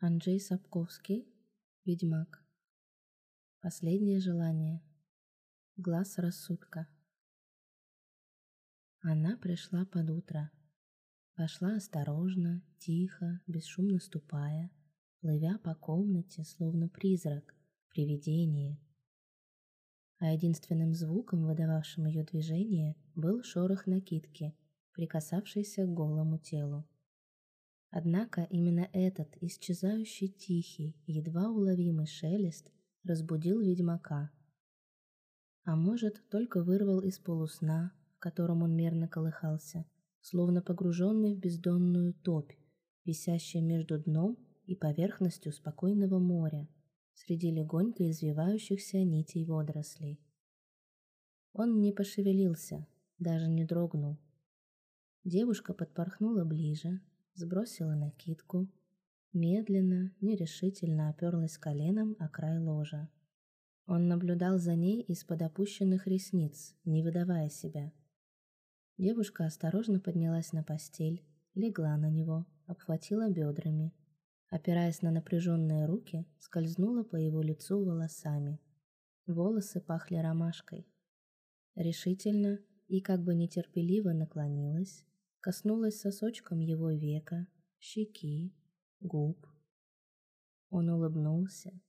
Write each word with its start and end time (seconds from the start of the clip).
Анджей 0.00 0.38
Сапковский, 0.38 1.26
Ведьмак. 1.84 2.46
Последнее 3.60 4.20
желание. 4.20 4.80
Глаз 5.76 6.18
рассудка. 6.18 6.86
Она 9.00 9.36
пришла 9.38 9.86
под 9.86 10.10
утро. 10.10 10.52
Вошла 11.36 11.74
осторожно, 11.74 12.62
тихо, 12.78 13.40
бесшумно 13.48 13.98
ступая, 13.98 14.70
плывя 15.20 15.58
по 15.58 15.74
комнате, 15.74 16.44
словно 16.44 16.88
призрак, 16.88 17.56
привидение. 17.88 18.78
А 20.18 20.30
единственным 20.32 20.94
звуком, 20.94 21.44
выдававшим 21.44 22.06
ее 22.06 22.22
движение, 22.22 22.94
был 23.16 23.42
шорох 23.42 23.88
накидки, 23.88 24.56
прикасавшийся 24.92 25.86
к 25.86 25.92
голому 25.92 26.38
телу. 26.38 26.88
Однако 27.90 28.46
именно 28.50 28.88
этот 28.92 29.28
исчезающий 29.40 30.28
тихий, 30.28 30.94
едва 31.06 31.48
уловимый 31.48 32.06
шелест 32.06 32.70
разбудил 33.02 33.60
ведьмака. 33.60 34.30
А 35.64 35.74
может, 35.74 36.22
только 36.28 36.62
вырвал 36.62 37.00
из 37.00 37.18
полусна, 37.18 37.92
в 38.16 38.18
котором 38.18 38.62
он 38.62 38.76
мерно 38.76 39.08
колыхался, 39.08 39.86
словно 40.20 40.60
погруженный 40.60 41.34
в 41.34 41.38
бездонную 41.38 42.14
топь, 42.14 42.52
висящую 43.04 43.64
между 43.64 43.98
дном 43.98 44.36
и 44.66 44.74
поверхностью 44.74 45.52
спокойного 45.52 46.18
моря, 46.18 46.68
среди 47.14 47.50
легонько 47.50 48.08
извивающихся 48.10 49.02
нитей 49.02 49.44
водорослей. 49.44 50.20
Он 51.52 51.80
не 51.80 51.92
пошевелился, 51.92 52.86
даже 53.18 53.48
не 53.48 53.64
дрогнул. 53.64 54.18
Девушка 55.24 55.74
подпорхнула 55.74 56.44
ближе, 56.44 57.00
сбросила 57.38 57.94
накидку, 57.94 58.68
медленно, 59.32 60.12
нерешительно 60.20 61.08
оперлась 61.08 61.56
коленом 61.56 62.16
о 62.18 62.28
край 62.28 62.58
ложа. 62.58 63.08
Он 63.86 64.08
наблюдал 64.08 64.58
за 64.58 64.74
ней 64.74 65.00
из-под 65.02 65.42
опущенных 65.42 66.06
ресниц, 66.06 66.74
не 66.84 67.02
выдавая 67.02 67.48
себя. 67.48 67.92
Девушка 68.98 69.46
осторожно 69.46 70.00
поднялась 70.00 70.52
на 70.52 70.62
постель, 70.64 71.24
легла 71.54 71.96
на 71.96 72.10
него, 72.10 72.46
обхватила 72.66 73.30
бедрами. 73.30 73.94
Опираясь 74.50 75.02
на 75.02 75.10
напряженные 75.10 75.86
руки, 75.86 76.26
скользнула 76.38 77.04
по 77.04 77.16
его 77.16 77.40
лицу 77.40 77.84
волосами. 77.84 78.60
Волосы 79.26 79.80
пахли 79.80 80.16
ромашкой. 80.16 80.88
Решительно 81.76 82.58
и 82.88 83.00
как 83.00 83.22
бы 83.22 83.34
нетерпеливо 83.34 84.12
наклонилась, 84.12 85.04
коснулась 85.40 86.00
сосочком 86.00 86.60
его 86.60 86.90
века, 86.90 87.46
щеки, 87.78 88.52
губ. 89.00 89.46
Он 90.70 90.90
улыбнулся, 90.90 91.80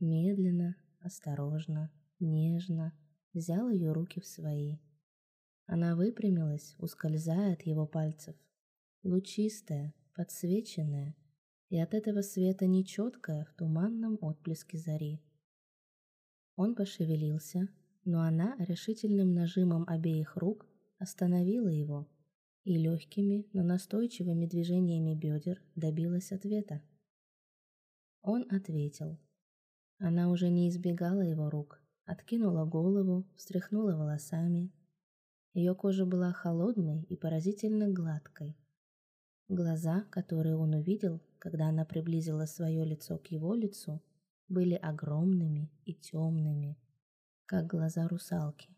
медленно, 0.00 0.76
осторожно, 1.00 1.90
нежно 2.20 2.92
взял 3.32 3.68
ее 3.70 3.92
руки 3.92 4.20
в 4.20 4.26
свои. 4.26 4.78
Она 5.66 5.96
выпрямилась, 5.96 6.74
ускользая 6.78 7.54
от 7.54 7.62
его 7.62 7.86
пальцев, 7.86 8.36
лучистая, 9.02 9.94
подсвеченная, 10.14 11.14
и 11.68 11.78
от 11.78 11.94
этого 11.94 12.22
света 12.22 12.66
нечеткая 12.66 13.44
в 13.44 13.54
туманном 13.54 14.18
отблеске 14.22 14.78
зари. 14.78 15.22
Он 16.56 16.74
пошевелился, 16.74 17.68
но 18.04 18.22
она 18.22 18.56
решительным 18.58 19.34
нажимом 19.34 19.84
обеих 19.86 20.36
рук 20.36 20.66
остановила 20.98 21.68
его 21.68 22.08
и 22.68 22.76
легкими, 22.76 23.46
но 23.54 23.62
настойчивыми 23.62 24.44
движениями 24.44 25.14
бедер 25.14 25.62
добилась 25.74 26.32
ответа. 26.32 26.82
Он 28.20 28.44
ответил. 28.50 29.18
Она 29.98 30.30
уже 30.30 30.50
не 30.50 30.68
избегала 30.68 31.22
его 31.22 31.48
рук, 31.48 31.80
откинула 32.04 32.66
голову, 32.66 33.26
встряхнула 33.36 33.96
волосами. 33.96 34.70
Ее 35.54 35.74
кожа 35.74 36.04
была 36.04 36.30
холодной 36.32 37.04
и 37.04 37.16
поразительно 37.16 37.88
гладкой. 37.88 38.54
Глаза, 39.48 40.04
которые 40.10 40.56
он 40.56 40.74
увидел, 40.74 41.22
когда 41.38 41.68
она 41.68 41.86
приблизила 41.86 42.44
свое 42.44 42.84
лицо 42.84 43.16
к 43.16 43.28
его 43.28 43.54
лицу, 43.54 44.02
были 44.46 44.74
огромными 44.74 45.70
и 45.86 45.94
темными, 45.94 46.76
как 47.46 47.66
глаза 47.66 48.06
русалки. 48.08 48.77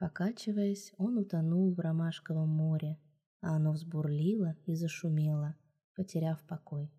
Покачиваясь, 0.00 0.94
он 0.96 1.18
утонул 1.18 1.74
в 1.74 1.78
ромашковом 1.78 2.48
море, 2.48 2.98
а 3.42 3.56
оно 3.56 3.72
взбурлило 3.72 4.56
и 4.64 4.74
зашумело, 4.74 5.56
потеряв 5.94 6.42
покой. 6.44 6.90